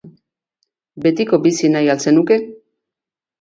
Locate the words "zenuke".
2.07-2.39